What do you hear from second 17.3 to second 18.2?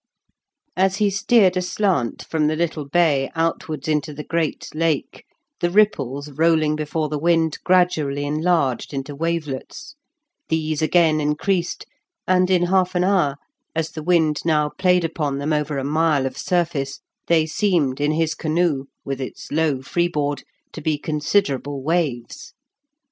seemed in